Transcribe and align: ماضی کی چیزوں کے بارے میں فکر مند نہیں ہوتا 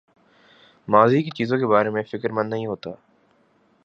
ماضی 0.87 1.21
کی 1.23 1.29
چیزوں 1.37 1.57
کے 1.57 1.67
بارے 1.67 1.89
میں 1.89 2.03
فکر 2.11 2.29
مند 2.31 2.49
نہیں 2.49 2.65
ہوتا 2.65 2.89